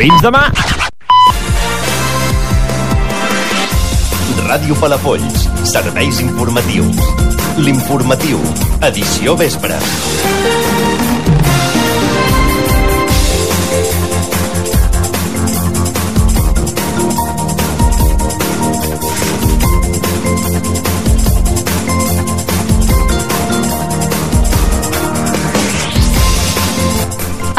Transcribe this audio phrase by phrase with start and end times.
[0.00, 0.46] Fins demà!
[4.46, 7.04] Ràdio Palafolls, serveis informatius.
[7.60, 8.40] L'informatiu,
[8.88, 9.76] edició vespre.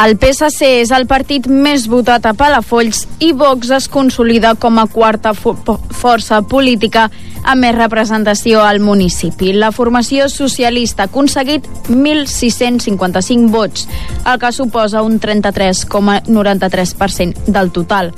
[0.02, 4.88] El PSC és el partit més votat a Palafolls i Vox es consolida com a
[4.90, 5.54] quarta fo
[5.94, 7.12] força política
[7.44, 9.54] amb més representació al municipi.
[9.54, 13.88] La formació socialista ha aconseguit 1.655 vots,
[14.26, 18.12] el que suposa un 33,93% del total.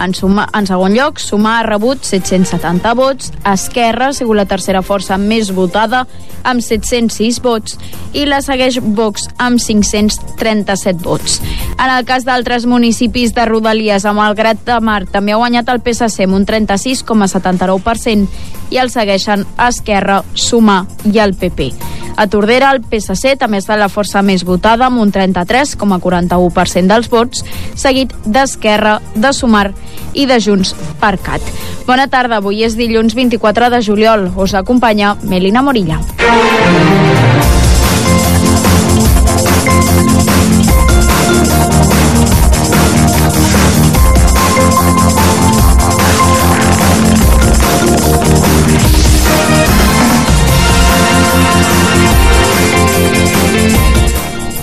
[0.00, 4.80] En, suma, en segon lloc, Sumar ha rebut 770 vots, Esquerra ha sigut la tercera
[4.80, 6.06] força més votada
[6.42, 7.76] amb 706 vots
[8.16, 11.40] i la segueix Vox amb 537 vots.
[11.76, 15.68] En el cas d'altres municipis de Rodalies, amb el Grat de Mar també ha guanyat
[15.68, 18.28] el PSC amb un 36,79%
[18.70, 21.72] i el segueixen Esquerra, Sumar i el PP.
[22.16, 27.44] A Tordera, el PSC també està la força més votada amb un 33,41% dels vots,
[27.76, 29.89] seguit d'Esquerra, de Sumar i
[30.26, 31.44] de Junts per Cat.
[31.86, 34.30] Bona tarda, avui és dilluns 24 de juliol.
[34.36, 36.00] Us acompanya Melina Morilla.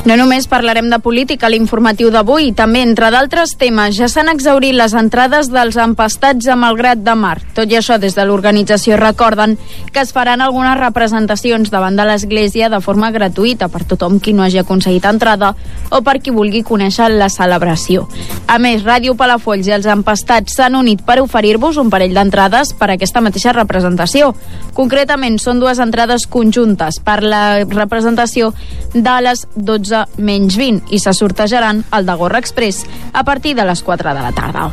[0.07, 4.71] No només parlarem de política a l'informatiu d'avui, també, entre d'altres temes, ja s'han exaurit
[4.71, 7.41] les entrades dels empastats a Malgrat de Mar.
[7.57, 9.57] Tot i això, des de l'organització recorden
[9.91, 14.45] que es faran algunes representacions davant de l'Església de forma gratuïta per tothom qui no
[14.45, 15.49] hagi aconseguit entrada
[15.91, 18.07] o per qui vulgui conèixer la celebració.
[18.47, 22.93] A més, Ràdio Palafolls i els empastats s'han unit per oferir-vos un parell d'entrades per
[22.93, 24.31] a aquesta mateixa representació.
[24.71, 28.53] Concretament, són dues entrades conjuntes per la representació
[28.95, 33.65] de les 12 menys 20 i se sortejaran el de Gorra Express a partir de
[33.65, 34.71] les 4 de la tarda.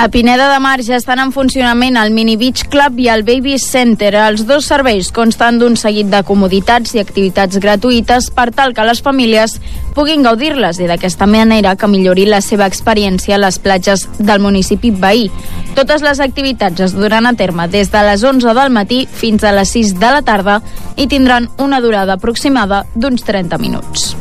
[0.00, 3.58] A Pineda de Mar ja estan en funcionament el Mini Beach Club i el Baby
[3.60, 4.14] Center.
[4.16, 9.02] Els dos serveis consten d'un seguit de comoditats i activitats gratuïtes per tal que les
[9.04, 9.58] famílies
[9.92, 14.88] puguin gaudir-les i d'aquesta manera que millori la seva experiència a les platges del municipi
[14.88, 15.28] veí.
[15.76, 19.52] Totes les activitats es duran a terme des de les 11 del matí fins a
[19.52, 20.62] les 6 de la tarda
[20.96, 24.14] i tindran una durada aproximada d'uns 30 minuts.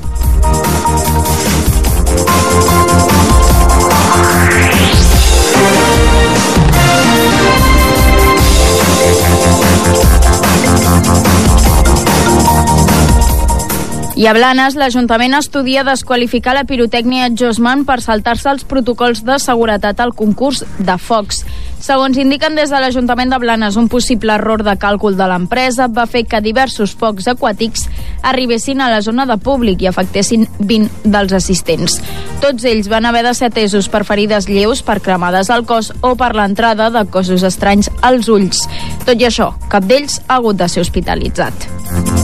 [14.19, 20.01] I a Blanes, l'Ajuntament estudia desqualificar la pirotècnia Josman per saltar-se els protocols de seguretat
[20.03, 21.45] al concurs de focs.
[21.79, 26.03] Segons indiquen des de l'Ajuntament de Blanes, un possible error de càlcul de l'empresa va
[26.03, 27.87] fer que diversos focs aquàtics
[28.27, 32.01] arribessin a la zona de públic i afectessin 20 dels assistents.
[32.43, 36.17] Tots ells van haver de ser atesos per ferides lleus, per cremades al cos o
[36.19, 38.65] per l'entrada de cossos estranys als ulls.
[39.07, 42.18] Tot i això, cap d'ells ha hagut de ser hospitalitzat.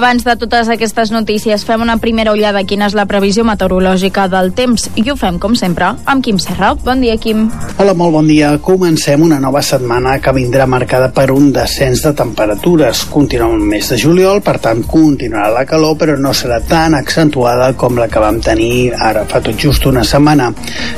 [0.00, 4.22] Abans de totes aquestes notícies, fem una primera ullada a quina és la previsió meteorològica
[4.32, 6.70] del temps i ho fem, com sempre, amb Quim Serra.
[6.86, 7.42] Bon dia, Quim.
[7.76, 8.54] Hola, molt bon dia.
[8.64, 13.02] Comencem una nova setmana que vindrà marcada per un descens de temperatures.
[13.12, 17.68] Continuem el mes de juliol, per tant, continuarà la calor, però no serà tan accentuada
[17.76, 20.48] com la que vam tenir ara fa tot just una setmana.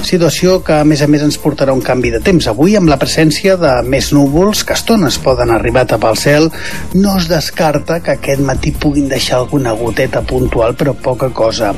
[0.06, 2.46] Situació que, a més a més, ens portarà un canvi de temps.
[2.54, 6.50] Avui, amb la presència de més núvols que estones poden arribar a tapar el cel,
[6.94, 11.70] no es descarta que aquest matí pugui puguin deixar alguna goteta puntual, però poca cosa.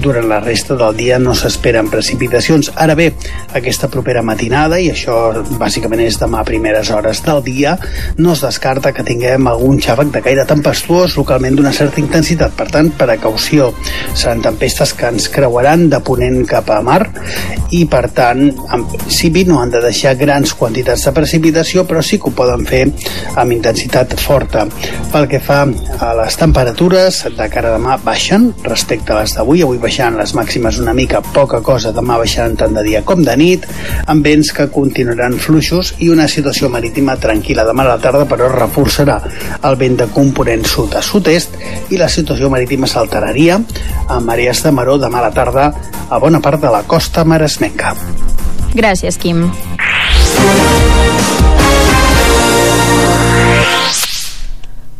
[0.00, 2.70] Durant la resta del dia no s'esperen precipitacions.
[2.80, 3.10] Ara bé,
[3.52, 7.74] aquesta propera matinada, i això bàsicament és demà a primeres hores del dia,
[8.16, 12.56] no es descarta que tinguem algun xàfec de caire tempestuós, localment d'una certa intensitat.
[12.56, 13.68] Per tant, precaució.
[14.14, 17.02] Seran tempestes que ens creuaran de ponent cap a mar
[17.68, 22.16] i, per tant, en principi no han de deixar grans quantitats de precipitació, però sí
[22.16, 22.86] que ho poden fer
[23.36, 24.64] amb intensitat forta.
[25.12, 25.66] Pel que fa
[26.00, 29.62] a les temperatures, de cara a demà baixen respecte a les d'avui.
[29.64, 31.90] Avui baixant les màximes una mica, poca cosa.
[31.92, 33.66] Demà baixaran tant de dia com de nit,
[34.06, 37.66] amb vents que continuaran fluixos i una situació marítima tranquil·la.
[37.66, 39.18] Demà a la tarda, però, reforçarà
[39.62, 41.58] el vent de component sud a sud-est
[41.90, 45.72] i la situació marítima s'alteraria amb marees de maró demà a la tarda
[46.08, 47.96] a bona part de la costa maresmenca.
[48.74, 49.48] Gràcies, Quim.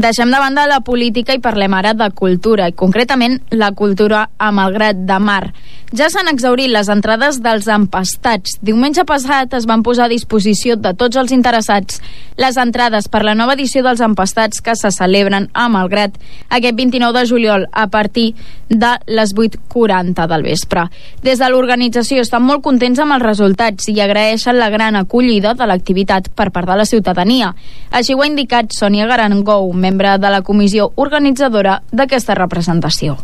[0.00, 4.48] Deixem de banda la política i parlem ara de cultura, i concretament la cultura a
[4.48, 5.52] Malgrat de Mar.
[5.92, 8.54] Ja s'han exaurit les entrades dels empastats.
[8.64, 11.98] Diumenge passat es van posar a disposició de tots els interessats
[12.40, 16.14] les entrades per la nova edició dels empastats que se celebren a Malgrat
[16.48, 18.30] aquest 29 de juliol a partir
[18.70, 20.86] de les 8.40 del vespre.
[21.26, 25.66] Des de l'organització estan molt contents amb els resultats i agraeixen la gran acollida de
[25.66, 27.52] l'activitat per part de la ciutadania.
[27.90, 33.16] Així ho ha indicat Sònia Garangou, membre de la comissió organitzadora d'aquesta representació.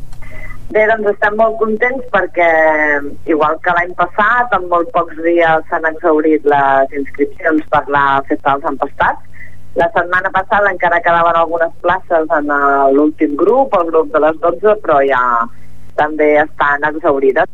[0.74, 2.48] Bé, doncs estem molt contents perquè,
[3.30, 8.56] igual que l'any passat, en molt pocs dies s'han exaurit les inscripcions per la Festa
[8.56, 9.22] dels Empastats.
[9.76, 12.50] La setmana passada encara quedaven algunes places en
[12.96, 15.22] l'últim grup, el grup de les 12, però ja
[15.94, 17.46] també estan exaurides.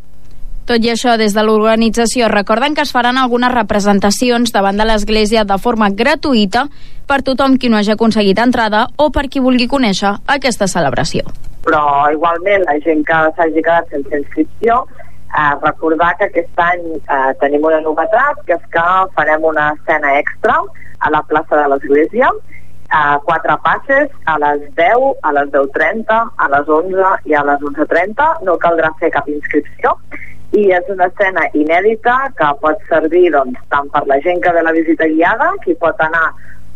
[0.62, 5.42] Tot i això, des de l'organització recorden que es faran algunes representacions davant de l'Església
[5.44, 6.68] de forma gratuïta
[7.10, 11.26] per tothom qui no hagi aconseguit entrada o per qui vulgui conèixer aquesta celebració.
[11.66, 11.82] Però
[12.14, 14.84] igualment la gent que s'hagi quedat sense inscripció
[15.34, 18.88] eh, recordar que aquest any eh, tenim una novetat, que és que
[19.18, 20.60] farem una escena extra
[21.02, 22.30] a la plaça de l'Església,
[22.92, 27.62] a quatre passes, a les 10, a les 10.30, a les 11 i a les
[27.72, 28.26] 11.30.
[28.46, 29.96] No caldrà fer cap inscripció
[30.52, 34.62] i és una escena inèdita que pot servir doncs, tant per la gent que ve
[34.64, 36.26] la visita guiada, qui pot anar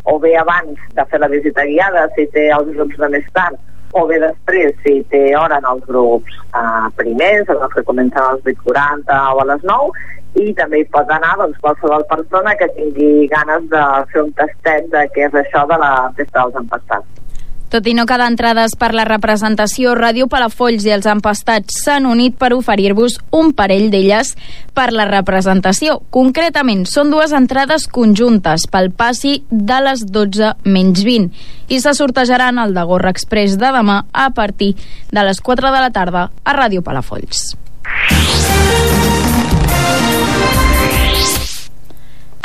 [0.09, 3.59] o bé abans de fer la visita guiada, si té els grups de més tard,
[3.93, 8.33] o bé després, si té hora en els grups eh, primers, els que comencen a
[8.37, 10.07] les 8.40 o a les 9,
[10.41, 14.91] i també hi pot anar doncs, qualsevol persona que tingui ganes de fer un tastet
[14.93, 17.26] de què és això de la festa dels empastats.
[17.67, 22.37] Tot i no quedar entrades per la representació, Ràdio Palafolls i els empastats s'han unit
[22.39, 24.35] per oferir-vos un parell d'elles
[24.77, 25.99] per la representació.
[26.15, 32.63] Concretament, són dues entrades conjuntes pel passi de les 12 menys 20 i se sortejaran
[32.63, 34.77] al de Gorra Express de demà a partir
[35.11, 37.57] de les 4 de la tarda a Ràdio Palafolls.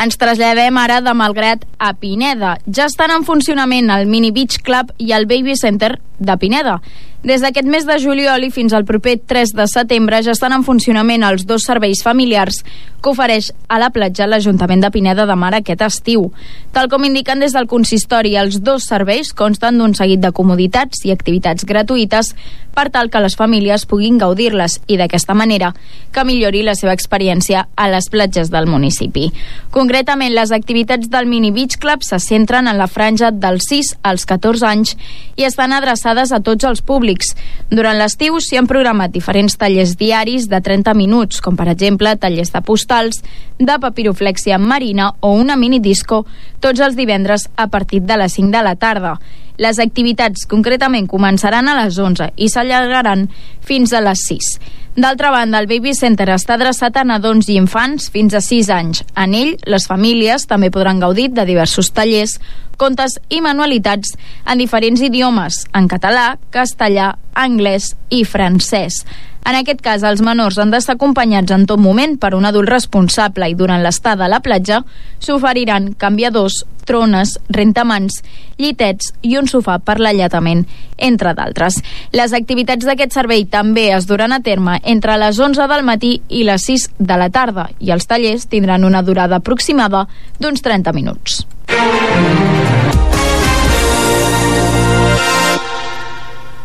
[0.02, 2.56] Ens traslladem ara de Malgrat a Pineda.
[2.66, 6.80] Ja estan en funcionament el Mini Beach Club i el Baby Center de Pineda.
[7.22, 10.64] Des d'aquest mes de juliol i fins al proper 3 de setembre ja estan en
[10.66, 12.64] funcionament els dos serveis familiars
[13.02, 16.32] que ofereix a la platja l'Ajuntament de Pineda de Mar aquest estiu.
[16.74, 21.14] Tal com indiquen des del consistori, els dos serveis consten d'un seguit de comoditats i
[21.14, 22.34] activitats gratuïtes
[22.74, 25.74] per tal que les famílies puguin gaudir-les i d'aquesta manera
[26.14, 29.32] que millori la seva experiència a les platges del municipi.
[29.76, 34.26] Concretament, les activitats del Mini Beach Club se centren en la franja dels 6 als
[34.30, 34.96] 14 anys
[35.36, 37.36] i estan adreçades a tots els públics.
[37.70, 42.52] Durant l'estiu s'hi han programat diferents tallers diaris de 30 minuts, com per exemple tallers
[42.52, 43.24] de postals,
[43.58, 46.26] de papiroflexia marina o una mini disco
[46.60, 49.20] tots els divendres a partir de les 5 de la tarda.
[49.62, 53.28] Les activitats concretament començaran a les 11 i s'allargaran
[53.62, 54.56] fins a les 6.
[54.96, 59.04] D'altra banda, el Baby Center està adreçat a nadons i infants fins a 6 anys.
[59.16, 62.40] En ell, les famílies també podran gaudir de diversos tallers,
[62.82, 64.18] contes i manualitats
[64.50, 69.06] en diferents idiomes, en català, castellà, anglès i francès.
[69.42, 73.48] En aquest cas, els menors han d'estar acompanyats en tot moment per un adult responsable
[73.50, 74.84] i durant l'estada a la platja
[75.20, 78.20] s'oferiran canviadors, trones, rentamans,
[78.62, 80.66] llitets i un sofà per l'allatament,
[80.98, 81.80] entre d'altres.
[82.14, 86.44] Les activitats d'aquest servei també es duran a terme entre les 11 del matí i
[86.46, 90.06] les 6 de la tarda i els tallers tindran una durada aproximada
[90.40, 91.42] d'uns 30 minuts.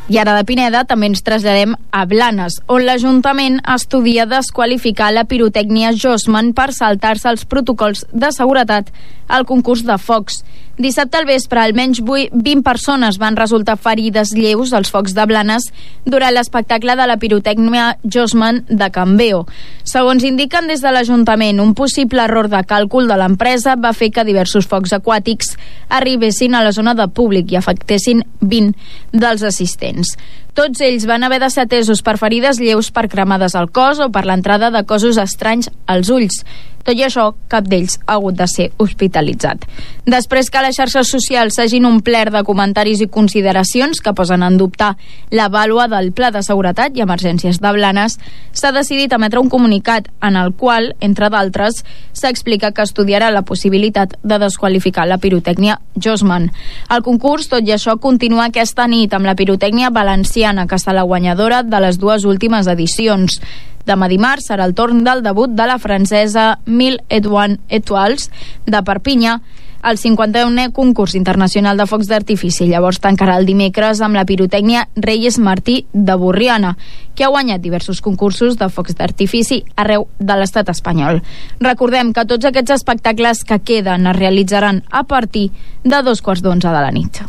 [0.07, 5.91] I ara de Pineda també ens traslladem a Blanes, on l'Ajuntament estudia desqualificar la pirotècnia
[5.99, 8.93] Josman per saltar-se els protocols de seguretat
[9.27, 10.45] al concurs de focs.
[10.77, 15.71] Dissabte al vespre, almenys 20 persones van resultar ferides lleus als focs de Blanes
[16.05, 19.47] durant l'espectacle de la pirotècnia Josman de Cambeo.
[19.89, 24.27] Segons indiquen des de l'Ajuntament, un possible error de càlcul de l'empresa va fer que
[24.29, 25.55] diversos focs aquàtics
[25.89, 28.77] arribessin a la zona de públic i afectessin 20
[29.17, 30.13] dels assistents.
[30.57, 34.13] Tots ells van haver de ser atesos per ferides lleus per cremades al cos o
[34.13, 36.45] per l'entrada de cossos estranys als ulls.
[36.87, 39.65] Tot i això, cap d'ells ha hagut de ser hospitalitzat.
[40.07, 44.93] Després que les xarxes socials s'hagin omplert de comentaris i consideracions que posen en dubte
[45.35, 48.21] la vàlua del Pla de Seguretat i Emergències de Blanes,
[48.55, 51.83] s'ha decidit emetre un comunicat en el qual, entre d'altres,
[52.15, 56.53] s'explica que estudiarà la possibilitat de desqualificar la pirotècnia Josman.
[56.89, 61.03] El concurs, tot i això, continua aquesta nit amb la pirotècnia valenciana, que està la
[61.03, 63.41] guanyadora de les dues últimes edicions.
[63.87, 68.31] Demà dimarts serà el torn del debut de la francesa Mil Edouin Etoiles
[68.67, 69.39] de Perpinyà
[69.87, 72.67] el 51è concurs internacional de focs d'artifici.
[72.67, 76.75] Llavors tancarà el dimecres amb la pirotècnia Reyes Martí de Borriana,
[77.15, 81.23] que ha guanyat diversos concursos de focs d'artifici arreu de l'estat espanyol.
[81.61, 85.51] Recordem que tots aquests espectacles que queden es realitzaran a partir
[85.85, 87.23] de dos quarts d'onze de la nit.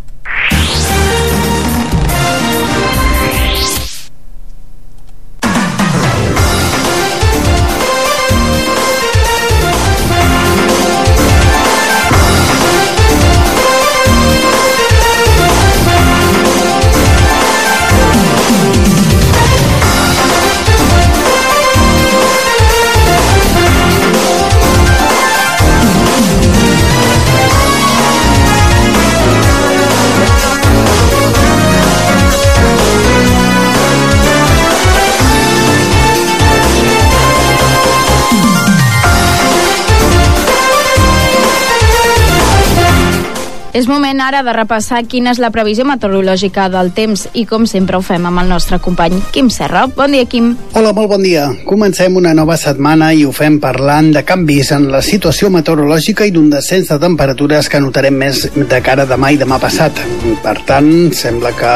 [43.78, 48.00] És moment ara de repassar quina és la previsió meteorològica del temps i com sempre
[48.00, 49.84] ho fem amb el nostre company Quim Serra.
[49.94, 50.48] Bon dia, Quim.
[50.74, 51.44] Hola, molt bon dia.
[51.68, 56.34] Comencem una nova setmana i ho fem parlant de canvis en la situació meteorològica i
[56.34, 60.02] d'un descens de temperatures que notarem més de cara demà i demà passat.
[60.42, 61.76] Per tant, sembla que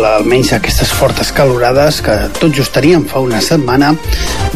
[0.00, 3.92] almenys aquestes fortes calorades que tot just teníem fa una setmana,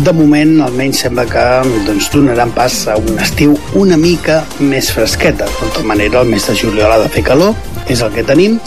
[0.01, 1.45] de moment almenys sembla que
[1.85, 5.45] doncs, donaran pas a un estiu una mica més fresqueta.
[5.45, 7.57] De tota manera, el mes de juny juliol ha de fer calor,
[7.91, 8.61] és el que tenim,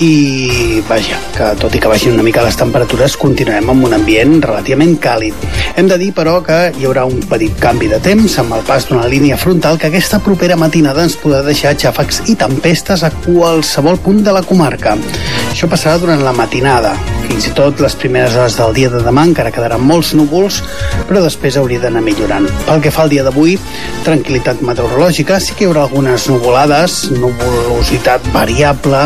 [0.00, 4.38] i vaja, que tot i que baixin una mica les temperatures continuem amb un ambient
[4.40, 5.36] relativament càlid.
[5.76, 8.88] Hem de dir, però, que hi haurà un petit canvi de temps amb el pas
[8.88, 14.00] d'una línia frontal que aquesta propera matinada ens podrà deixar xàfecs i tempestes a qualsevol
[14.04, 14.96] punt de la comarca.
[15.50, 16.94] Això passarà durant la matinada.
[17.28, 20.62] Fins i tot les primeres hores del dia de demà encara quedaran molts núvols,
[21.08, 22.48] però després hauria d'anar millorant.
[22.66, 23.58] Pel que fa al dia d'avui,
[24.08, 28.98] tranquil·litat meteorològica, sí que hi haurà algunes nuvolades, nuvolositat variable,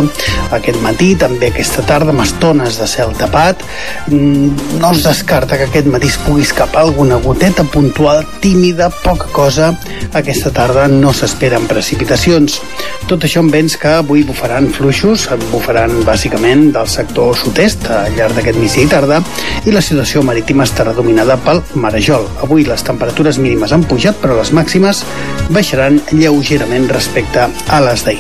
[0.55, 3.63] aquest matí, també aquesta tarda, amb estones de cel tapat.
[4.09, 9.27] Mm, no es descarta que aquest matí es pugui escapar alguna goteta puntual, tímida, poca
[9.33, 9.73] cosa.
[10.13, 12.61] Aquesta tarda no s'esperen precipitacions.
[13.09, 18.39] Tot això amb vents que avui bufaran fluixos, bufaran bàsicament del sector sud-est al llarg
[18.39, 19.21] d'aquest migdia i tarda,
[19.65, 22.29] i la situació marítima estarà dominada pel marejol.
[22.47, 25.05] Avui les temperatures mínimes han pujat, però les màximes
[25.51, 28.14] baixaran lleugerament respecte a les d'ahir.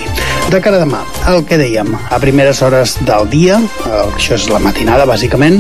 [0.53, 3.57] De cara a demà, el que dèiem, a primeres hores del dia,
[4.05, 5.57] això és la matinada bàsicament,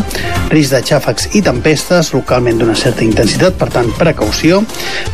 [0.52, 4.60] risc de xàfecs i tempestes, localment d'una certa intensitat, per tant, precaució,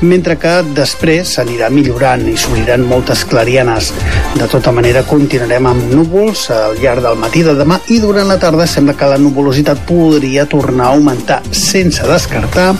[0.02, 3.92] mentre que després s'anirà millorant i s'obriran moltes clarianes.
[4.34, 8.38] De tota manera, continuarem amb núvols al llarg del matí de demà i durant la
[8.42, 12.74] tarda sembla que la nuvolositat podria tornar a augmentar sense descartar.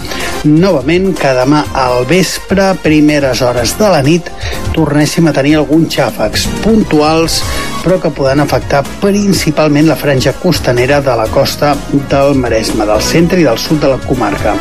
[0.45, 4.31] Novament que demà al vespre, primeres hores de la nit,
[4.77, 7.41] tornéssim a tenir alguns xàfecs puntuals
[7.81, 13.41] però que poden afectar principalment la franja costanera de la costa del Maresme, del centre
[13.41, 14.59] i del sud de la comarca.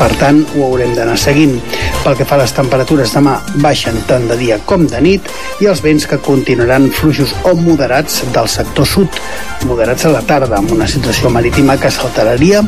[0.00, 1.58] Per tant, ho haurem d'anar seguint.
[2.00, 5.26] Pel que fa a les temperatures, demà baixen tant de dia com de nit
[5.60, 9.18] i els vents que continuaran fluixos o moderats del sector sud,
[9.68, 12.62] moderats a la tarda, amb una situació marítima que s'alteraria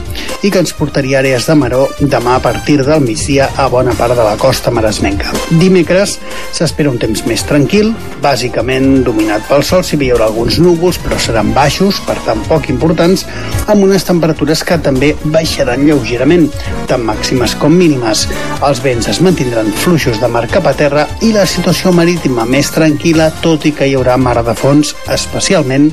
[0.45, 4.13] i que ens portaria àrees de maró demà a partir del migdia a bona part
[4.19, 5.33] de la costa maresmenca.
[5.63, 6.19] Dimecres
[6.53, 11.17] s'espera un temps més tranquil, bàsicament dominat pel sol, si hi haurà alguns núvols, però
[11.17, 13.25] seran baixos, per tant poc importants,
[13.65, 16.51] amb unes temperatures que també baixaran lleugerament,
[16.91, 18.25] tant màximes com mínimes.
[18.67, 22.73] Els vents es mantindran fluixos de mar cap a terra i la situació marítima més
[22.75, 25.93] tranquil·la, tot i que hi haurà mar de fons, especialment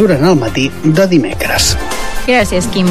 [0.00, 1.74] durant el matí de dimecres.
[2.24, 2.88] Gràcies, Quim.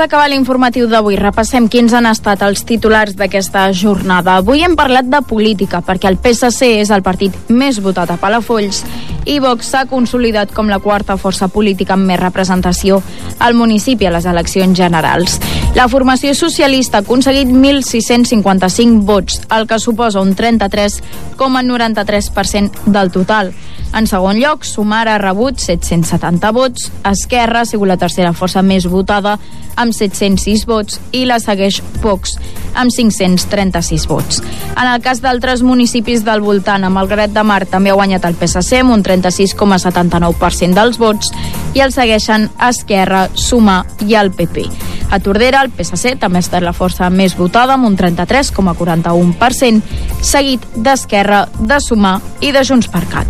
[0.00, 4.38] D'acabar l'informatiu d'avui, repassem quins han estat els titulars d'aquesta jornada.
[4.40, 8.80] Avui hem parlat de política, perquè el PSC és el partit més votat a Palafolls
[9.24, 13.02] i Vox s'ha consolidat com la quarta força política amb més representació
[13.38, 15.40] al municipi a les eleccions generals.
[15.74, 23.52] La formació socialista ha aconseguit 1.655 vots, el que suposa un 33,93% del total.
[23.94, 28.86] En segon lloc, Sumar ha rebut 770 vots, Esquerra ha sigut la tercera força més
[28.86, 29.38] votada
[29.74, 32.36] amb 706 vots i la segueix Vox
[32.74, 34.42] amb 536 vots.
[34.76, 38.28] En el cas d'altres municipis del voltant, amb el Gret de Mar també ha guanyat
[38.28, 41.34] el PSC amb un 36,79% dels vots
[41.74, 44.66] i el segueixen Esquerra, Sumar i el PP.
[45.10, 49.82] A Tordera, el PSC també ha estat la força més votada amb un 33,41%,
[50.22, 53.28] seguit d'Esquerra, de Sumar i de Junts per Cat.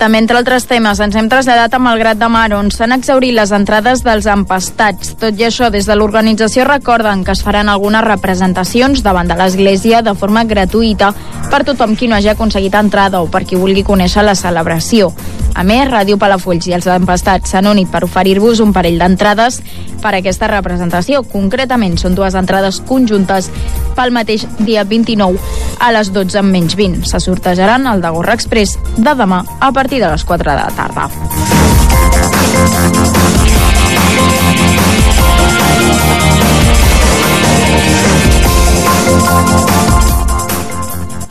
[0.00, 3.50] També, entre altres temes, ens hem traslladat a Malgrat de Mar, on s'han exaurit les
[3.52, 5.10] entrades dels empastats.
[5.20, 10.00] Tot i això, des de l'organització recorden que es faran algunes representacions davant de l'església
[10.00, 11.12] de forma gratuïta
[11.52, 15.12] per tothom qui no hagi aconseguit entrada o per qui vulgui conèixer la celebració.
[15.54, 19.60] A més, Ràdio Palafolls i els empastats s'han unit per oferir-vos un parell d'entrades
[20.02, 21.22] per a aquesta representació.
[21.22, 23.50] Concretament, són dues entrades conjuntes
[23.96, 25.38] pel mateix dia 29
[25.80, 27.04] a les 12 en menys 20.
[27.10, 30.70] Se sortejaran el de Gorra Express de demà a partir de les 4 de la
[30.76, 31.08] tarda.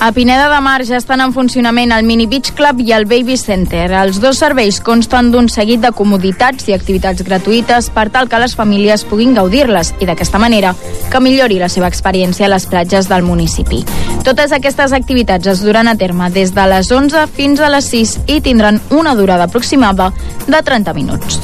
[0.02, 3.36] A Pineda de Mar ja estan en funcionament el Mini Beach Club i el Baby
[3.36, 3.92] Center.
[3.92, 8.56] Els dos serveis consten d'un seguit de comoditats i activitats gratuïtes per tal que les
[8.56, 10.72] famílies puguin gaudir-les i d'aquesta manera
[11.12, 13.84] que millori la seva experiència a les platges del municipi.
[14.24, 18.20] Totes aquestes activitats es duran a terme des de les 11 fins a les 6
[18.28, 20.14] i tindran una durada aproximada
[20.48, 21.42] de 30 minuts.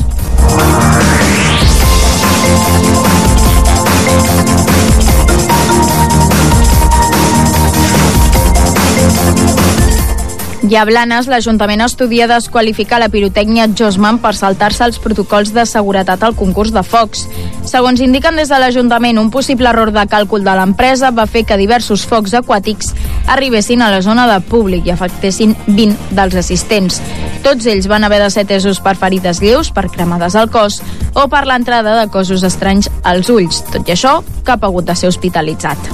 [10.65, 16.23] I a Blanes, l'Ajuntament estudia desqualificar la pirotècnia Josman per saltar-se els protocols de seguretat
[16.25, 17.27] al concurs de focs.
[17.69, 21.59] Segons indiquen des de l'Ajuntament, un possible error de càlcul de l'empresa va fer que
[21.61, 22.95] diversos focs aquàtics
[23.29, 26.97] arribessin a la zona de públic i afectessin 20 dels assistents.
[27.45, 30.81] Tots ells van haver de ser tesos per ferides lleus, per cremades al cos
[31.13, 33.61] o per l'entrada de cossos estranys als ulls.
[33.69, 35.93] Tot i això, cap ha hagut de ser hospitalitzat.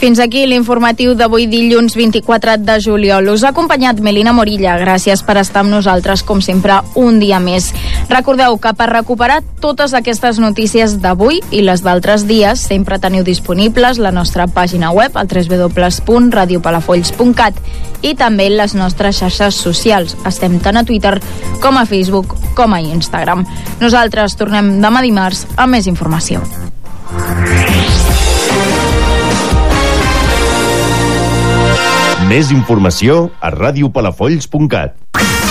[0.00, 3.28] Fins aquí l'informatiu d'avui dilluns 24 de juliol.
[3.28, 4.80] Us ha acompanyat Melina Morilla.
[4.80, 7.68] Gràcies per estar amb nosaltres, com sempre, un dia més.
[8.08, 14.00] Recordeu que per recuperar totes aquestes notícies d'avui i les d'altres dies sempre teniu disponibles
[14.00, 17.54] la nostra pàgina web, al www.radiopalafolls.cat
[18.00, 20.16] i també les nostres xarxes socials.
[20.24, 21.20] Estem tant a Twitter
[21.60, 23.44] com a Facebook com a Instagram.
[23.84, 26.40] Nosaltres tornem demà dimarts amb més informació.
[32.30, 35.49] Més informació a radiopalafolls.cat.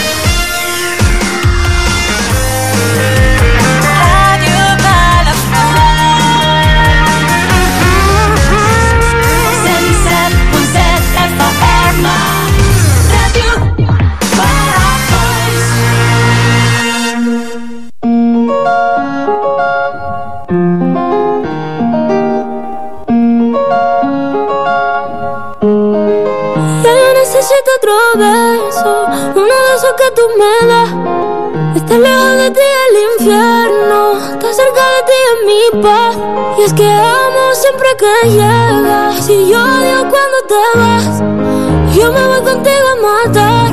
[28.19, 29.05] beso,
[29.36, 30.89] uno de esos que tú me das.
[31.75, 36.17] Está lejos de ti el infierno, está cerca de ti en mi paz.
[36.58, 41.23] Y es que amo siempre que llegas, si yo odio cuando te vas.
[41.95, 43.71] Yo me voy contigo a matar,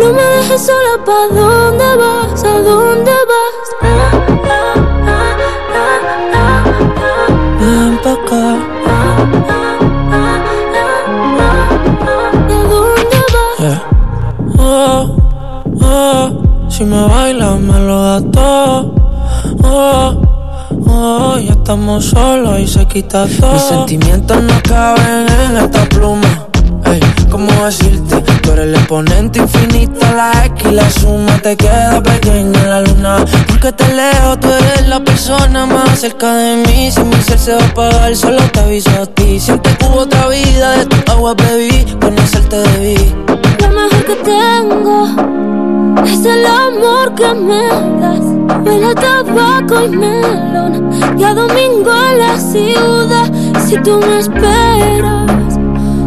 [0.00, 2.44] no me dejes sola, ¿pa' dónde vas?
[2.44, 4.28] ¿A dónde vas?
[4.28, 4.37] Ven
[18.20, 18.94] todo.
[19.62, 20.22] Oh,
[20.86, 23.52] oh, ya estamos solos y se quita todo.
[23.52, 26.46] Mis sentimientos no caben en esta pluma.
[26.84, 27.00] Ey,
[27.30, 28.20] ¿cómo decirte?
[28.42, 32.80] Tú eres el exponente infinito, la X y la suma te queda pequeña en la
[32.80, 33.24] luna.
[33.46, 36.90] Porque te leo, tú eres la persona más cerca de mí.
[36.90, 39.38] Si mi ser se va a apagar, solo te aviso a ti.
[39.38, 43.14] Siente que hubo otra vida, de tu agua bebí, conocerte debí.
[43.60, 45.47] Lo mejor que tengo
[46.04, 47.66] es el amor que me
[48.00, 48.64] das.
[48.64, 50.90] Huele a tabaco y melón.
[51.18, 53.30] Y a domingo en la ciudad.
[53.66, 55.58] Si tú me esperas,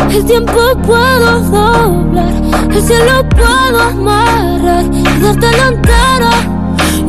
[0.10, 0.54] el tiempo
[0.86, 2.34] puedo doblar.
[2.72, 6.32] El cielo puedo amarrar y darte la entera.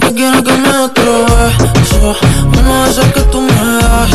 [0.00, 2.16] Yo quiero que me otro beso.
[2.58, 4.10] Uno de esos que tú me das.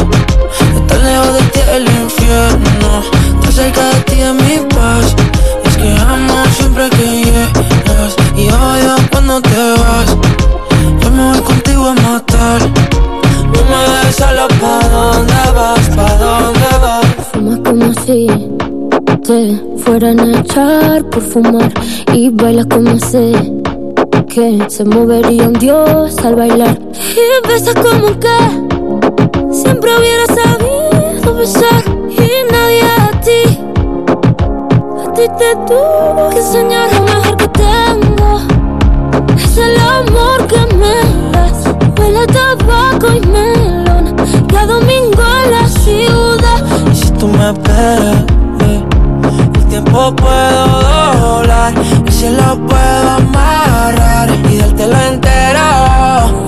[0.76, 3.02] Estar lejos de ti el infierno.
[3.36, 5.16] Estar cerca de ti es mi paz.
[5.66, 7.27] Es que amo siempre que
[7.88, 8.16] llegas.
[8.36, 10.18] Y odio cuando te vas.
[11.02, 12.62] Yo me voy contigo a matar.
[12.62, 15.90] No me dejes sola, ¿pa' dónde vas?
[15.96, 17.06] ¿Pa' dónde vas?
[17.32, 18.28] Fumas como si
[19.26, 21.72] te fueran a echar por fumar.
[22.14, 23.32] Y bailas como sé
[24.28, 26.78] que se movería un dios al bailar.
[26.94, 28.38] Y besas como que
[29.52, 31.84] siempre hubiera sabido besar.
[32.10, 33.60] Y nadie a ti,
[35.04, 36.90] a ti te tuvo que enseñar
[39.38, 41.64] es el amor que me das.
[41.98, 44.16] Huele a tabaco y melón.
[44.52, 46.64] Cada domingo en la ciudad.
[46.92, 48.24] Y si tú me esperas,
[49.56, 50.68] el tiempo puedo
[51.20, 51.74] doblar.
[52.06, 55.68] Y si lo puedo amarrar y dártelo entero.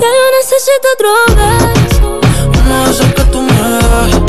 [0.01, 2.19] Ya yo necesito otro beso.
[2.65, 4.28] Uno de esos que tú me das.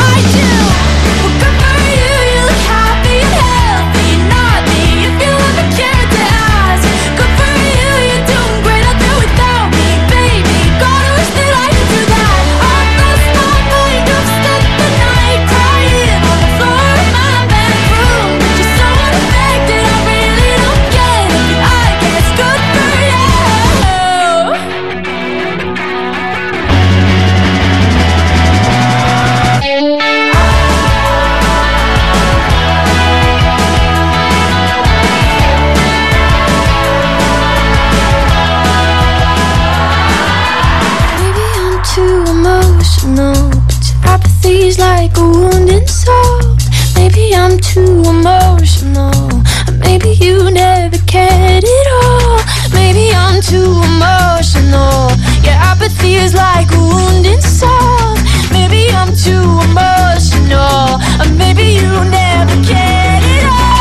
[47.81, 49.41] too emotional,
[49.79, 52.39] maybe you never cared at all.
[52.73, 55.09] Maybe I'm too emotional.
[55.45, 58.17] Your apathy is like a wounded soul.
[58.51, 61.91] Maybe I'm too emotional, and maybe you
[62.21, 63.79] never cared at all.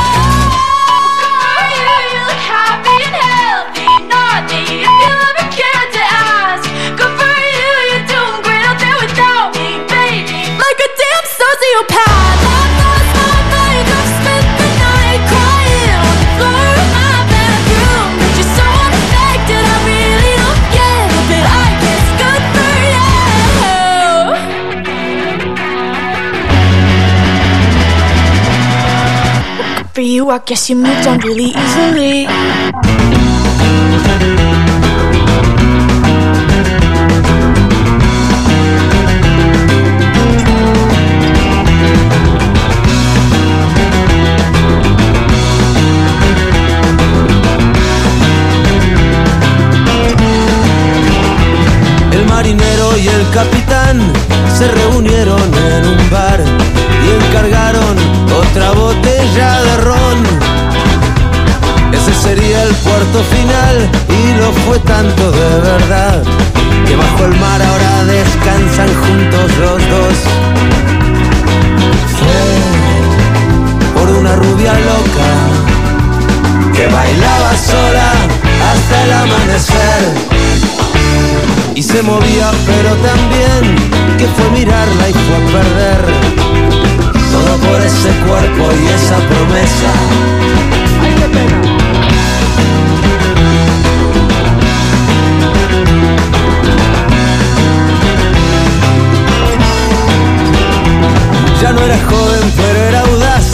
[1.76, 4.62] You look happy and healthy, not me.
[4.86, 6.02] If you ever cared to
[6.40, 6.64] ask,
[6.98, 7.68] good for you.
[7.90, 10.40] You're doing great out there without me, baby.
[10.64, 12.09] Like a damn sociopath.
[30.30, 32.28] I guess you moved on really easily.
[52.12, 54.00] El marinero y el capitán
[54.56, 57.96] se reunieron en un bar y encargaron
[58.32, 59.89] otra botella de ron.
[62.84, 66.22] Puerto final y lo fue tanto de verdad.
[66.86, 70.14] Que bajo el mar ahora descansan juntos los dos.
[72.18, 72.42] Fue
[73.94, 75.30] por una rubia loca
[76.74, 78.12] que bailaba sola
[78.70, 80.02] hasta el amanecer.
[81.74, 83.76] Y se movía pero también
[84.18, 86.02] que fue mirarla y fue perder.
[87.32, 89.92] Todo por ese cuerpo y esa promesa.
[91.02, 91.80] Ay qué pena
[102.88, 103.46] era audaz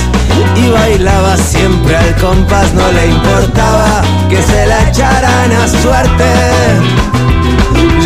[0.56, 6.24] y bailaba siempre al compás no le importaba que se la echaran a suerte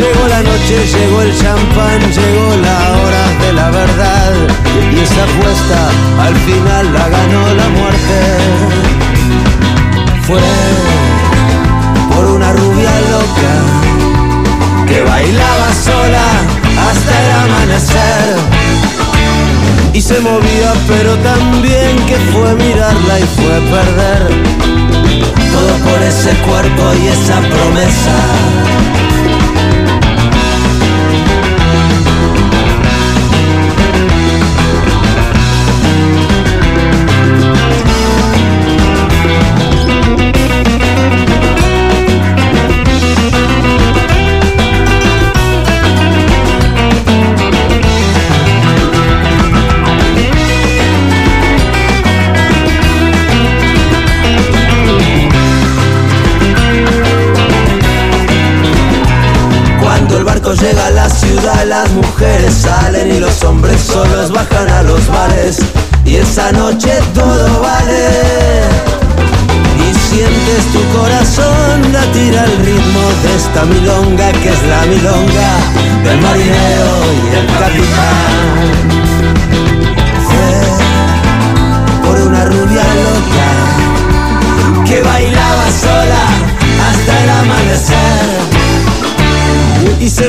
[0.01, 4.33] Llegó la noche, llegó el champán, llegó la hora de la verdad
[4.93, 5.91] y esa apuesta
[6.25, 8.19] al final la ganó la muerte.
[10.27, 10.41] Fue
[12.15, 13.53] por una rubia loca
[14.89, 16.27] que bailaba sola
[16.89, 18.50] hasta el amanecer
[20.01, 24.29] y se movía pero también que fue mirarla y fue perder
[25.53, 29.00] todo por ese cuerpo y esa promesa.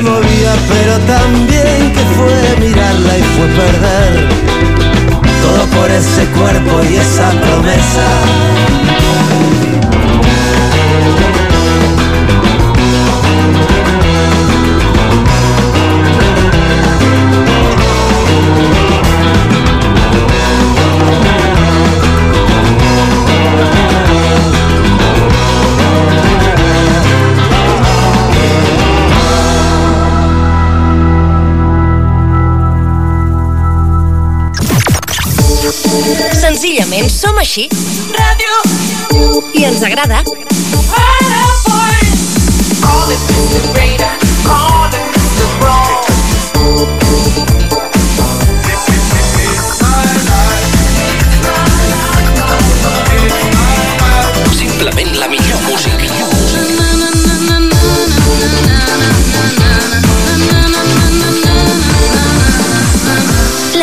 [0.02, 4.28] Movía pero también que fue mirarla y fue perder.
[5.42, 8.51] Todo por ese cuerpo y esa promesa
[35.72, 37.64] Senzillament som així.
[38.12, 38.58] Ràdio.
[39.56, 40.20] I ens agrada.
[42.82, 44.81] All this is the radar.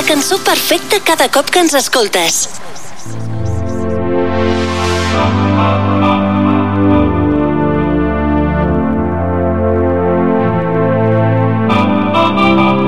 [0.10, 2.50] Cançó perfecta cada cop que ens escoltes.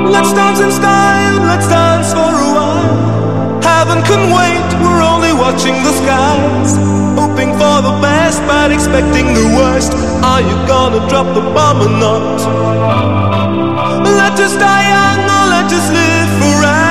[0.09, 3.61] Let's dance in style, let's dance for a while.
[3.61, 6.71] Heaven can wait, we're only watching the skies.
[7.15, 9.93] Hoping for the best, but expecting the worst.
[10.23, 12.41] Are you gonna drop the bomb or not?
[14.09, 16.90] Let us die young or let us live forever.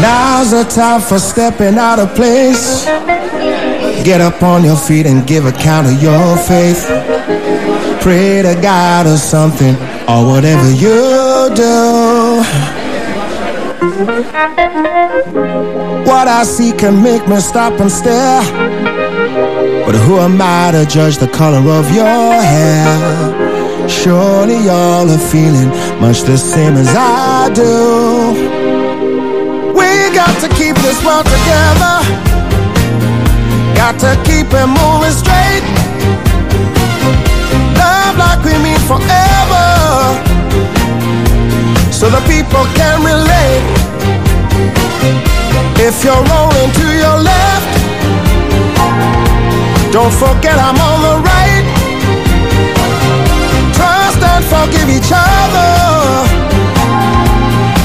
[0.00, 2.84] Now's the time for stepping out of place.
[4.04, 6.86] Get up on your feet and give account of your faith.
[8.00, 9.74] Pray to God or something,
[10.08, 12.42] or whatever you do.
[16.08, 18.42] What I see can make me stop and stare.
[19.84, 23.88] But who am I to judge the color of your hair?
[23.88, 25.68] Surely y'all are feeling
[26.00, 28.47] much the same as I do.
[29.78, 31.96] We got to keep this world together.
[33.78, 35.62] Got to keep it moving straight.
[37.78, 39.66] Love like we mean forever.
[41.94, 43.64] So the people can relate.
[45.78, 47.72] If you're rolling to your left,
[49.92, 51.66] don't forget I'm on the right.
[53.76, 55.97] Trust and forgive each other.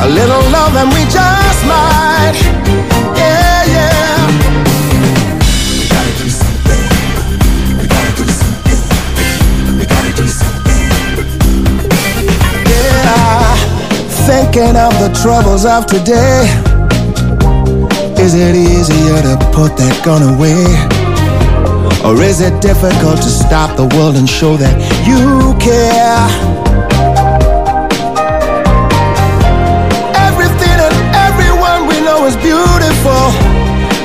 [0.04, 2.36] A little love and we just might.
[3.16, 4.28] Yeah, yeah.
[5.80, 6.84] We gotta do something.
[7.80, 9.80] We gotta do something.
[9.80, 10.92] We gotta do something.
[12.68, 13.56] Yeah.
[14.28, 16.52] Thinking of the troubles of today.
[18.22, 20.68] Is it easier to put that gun away?
[22.04, 24.76] Or is it difficult to stop the world and show that
[25.08, 26.73] you care?
[32.26, 33.26] Is beautiful.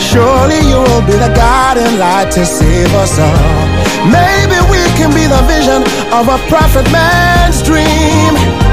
[0.00, 3.66] Surely you will be the guiding light to save us all.
[4.10, 8.67] Maybe we can be the vision of a prophet man's dream.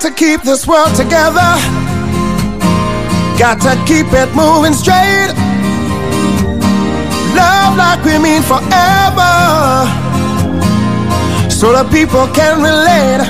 [0.00, 1.50] To keep this world together.
[3.38, 5.34] Got to keep it moving straight.
[7.34, 9.34] Love like we mean forever.
[11.50, 13.22] So the people can relate.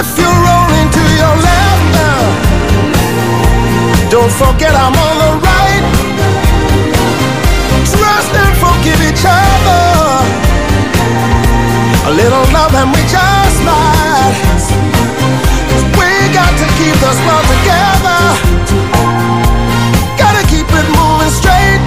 [0.00, 2.22] If you're rolling to your left now,
[4.08, 5.84] don't forget I'm on the right.
[7.92, 9.84] Trust and forgive each other.
[12.08, 14.45] A little love and we just might.
[16.76, 18.20] Keep this world together.
[20.20, 21.80] Gotta keep it moving straight.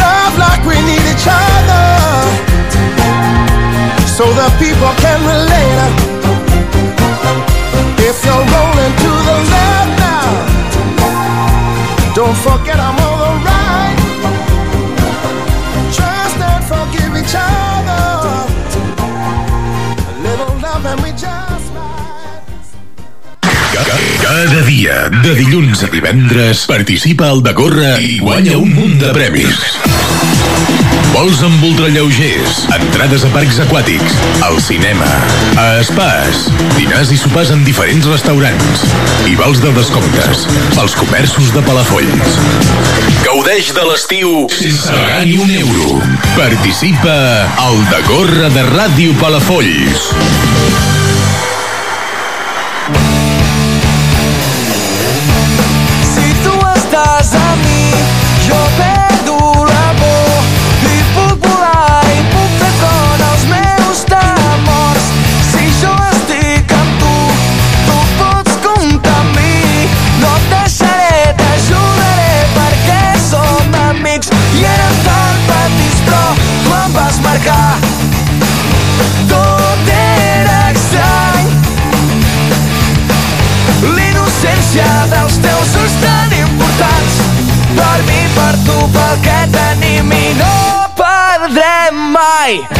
[0.00, 1.86] Love like we need each other.
[4.16, 5.92] So the people can relate.
[8.08, 10.28] If you're rolling to the left now,
[12.14, 13.96] don't forget I'm on the right.
[15.96, 17.99] Trust and forgive each other.
[24.20, 29.12] Cada dia, de dilluns a divendres, participa al de Corre i guanya un munt de
[29.16, 29.62] premis.
[31.14, 35.08] Vols amb ultralleugers, entrades a parcs aquàtics, al cinema,
[35.58, 36.44] a espais,
[36.76, 38.84] dinars i sopars en diferents restaurants
[39.30, 42.38] i vals de descomptes pels comerços de Palafolls.
[43.24, 46.00] Gaudeix de l'estiu sense pagar ni un euro.
[46.36, 47.18] Participa
[47.64, 50.10] al de Corre de Ràdio Palafolls.
[92.50, 92.79] Hey!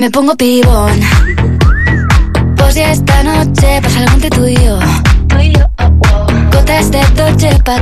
[0.00, 0.98] Me pongo pibón.
[2.56, 4.79] Pues ya esta noche pasa algo entre tú y.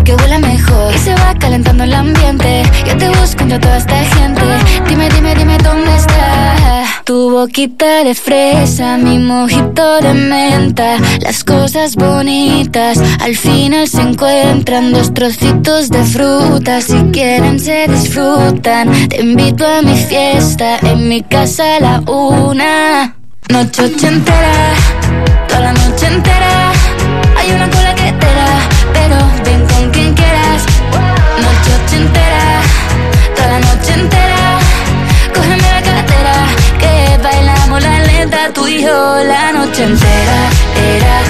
[0.05, 0.95] Que huela mejor.
[0.95, 2.63] Y se va calentando el ambiente.
[2.87, 4.43] Yo te busco entre toda esta gente.
[4.87, 6.85] Dime, dime, dime dónde está.
[7.05, 10.99] Tu boquita de fresa Mi mojito de menta.
[11.21, 14.93] Las cosas bonitas Al final se encuentran.
[14.93, 19.09] Dos trocitos de fruta Si quieren se disfrutan.
[19.09, 23.17] Te invito a mi fiesta En mi casa a la una.
[23.49, 24.75] Noche ochentera
[25.49, 26.73] Toda la noche entera.
[27.39, 29.48] Hay una cola que te da Pero
[31.99, 32.61] Ochentera
[33.35, 34.59] Toda la noche entera.
[35.35, 36.35] Cógeme la cartera
[36.79, 40.39] Que bailamos la lenta Tú y yo la noche entera.
[40.95, 41.28] Era,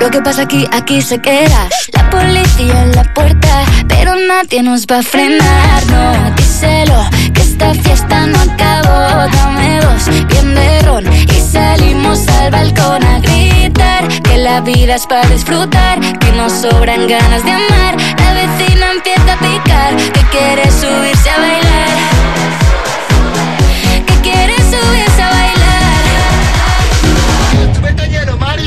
[0.00, 1.66] Lo que pasa aquí, aquí se queda.
[1.94, 5.86] La policía en la puerta, pero nadie nos va a frenar.
[5.86, 9.26] No, díselo, que esta fiesta no acabó.
[9.34, 11.10] Dame dos, bien de ron.
[11.10, 14.08] Y salimos al balcón a gritar.
[14.24, 16.00] Que la vida es para disfrutar.
[16.18, 17.96] Que nos sobran ganas de amar.
[18.18, 19.96] La vecina empieza a picar.
[19.96, 21.73] Que quiere subirse a bailar.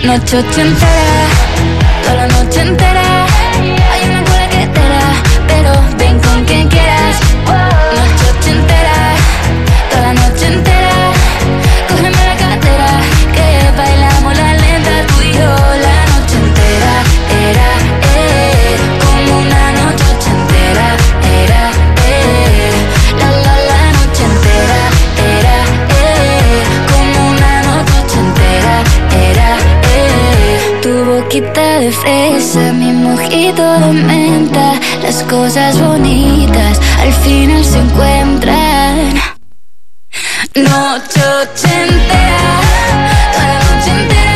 [0.04, 1.28] Noche ochentera,
[2.04, 3.07] toda la noche entera.
[32.38, 34.74] Fresa, mi mojito de menta.
[35.02, 39.14] Las cosas bonitas al final se encuentran.
[40.56, 42.62] Noche ochentera,
[43.38, 44.27] la noche entera.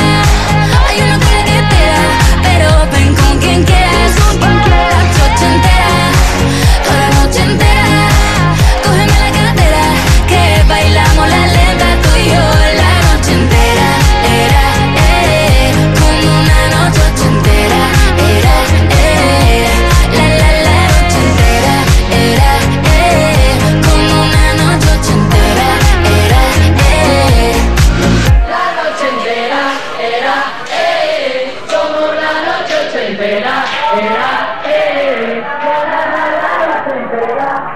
[33.23, 33.63] Era,
[33.93, 34.51] entera.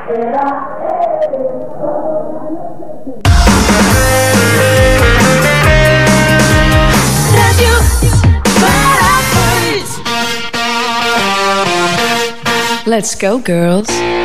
[0.09, 0.65] Era,
[12.87, 14.24] Let's go, girls.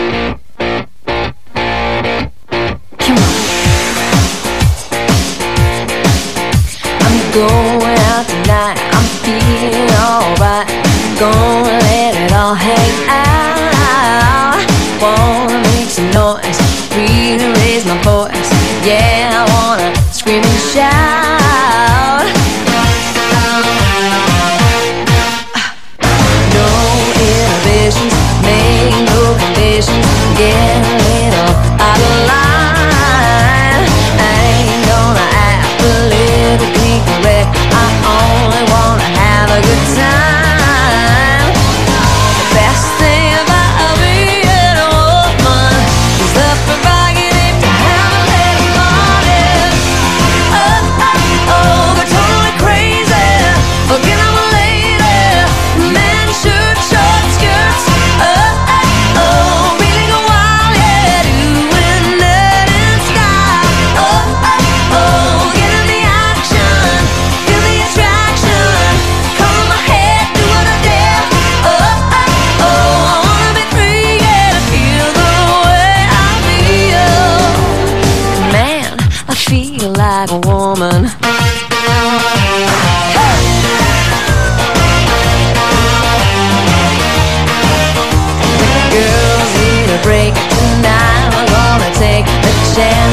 [92.81, 93.10] stand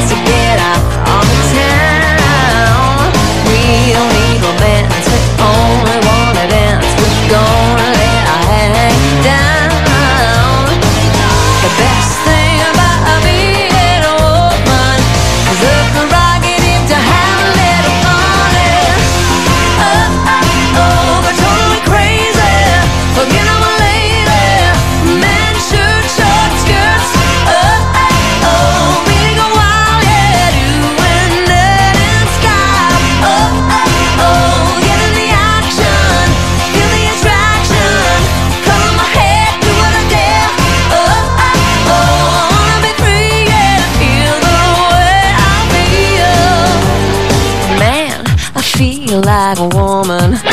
[49.38, 50.47] like a woman.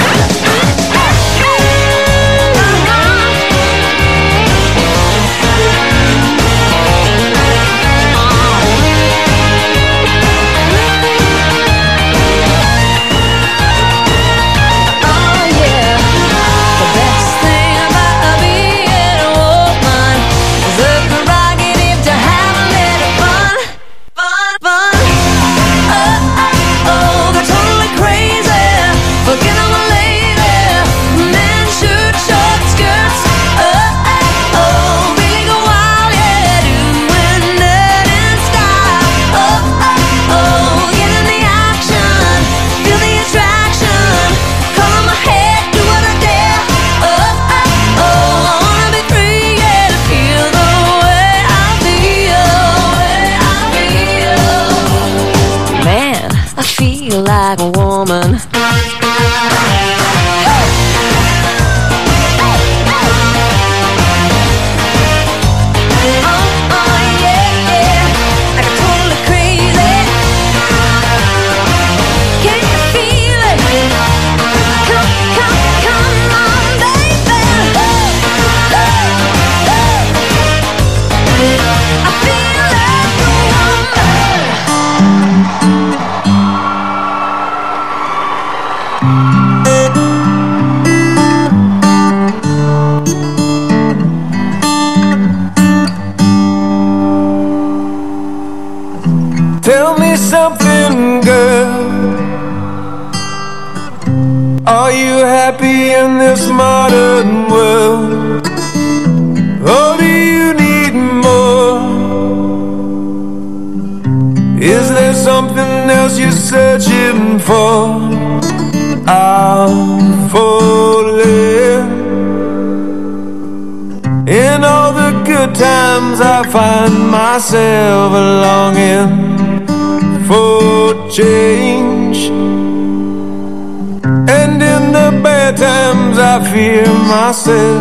[137.05, 137.74] Myself.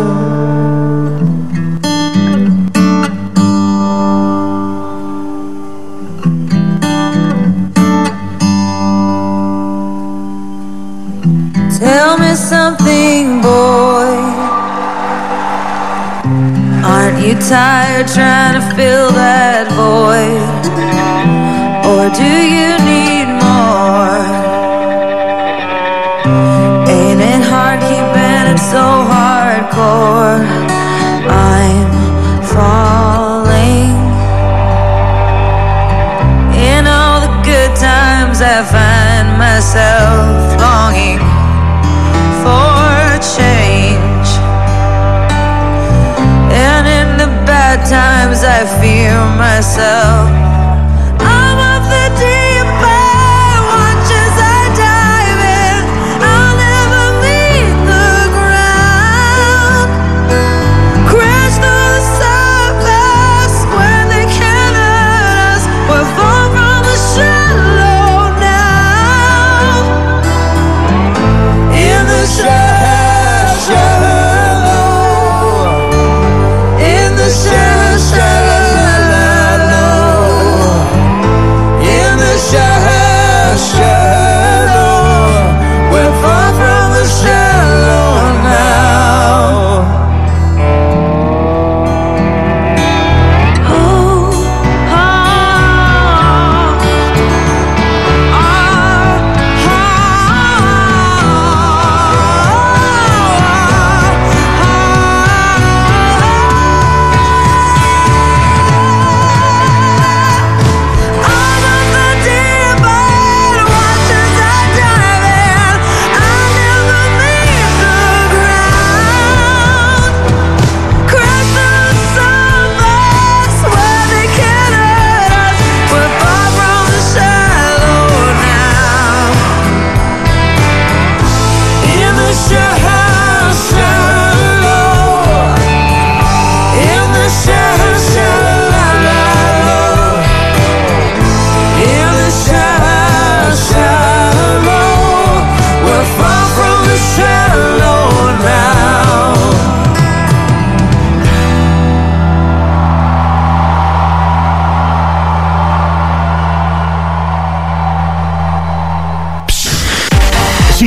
[49.37, 50.72] Myself.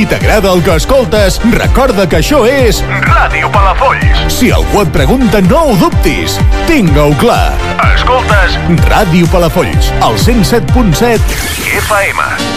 [0.07, 2.81] t'agrada el que escoltes, recorda que això és...
[3.03, 4.23] Ràdio Palafolls.
[4.33, 6.37] Si algú et pregunta, no ho dubtis.
[6.69, 7.55] Tinga-ho clar.
[7.93, 8.59] Escoltes...
[8.87, 11.19] Ràdio Palafolls, al 107.7
[11.83, 12.56] FM.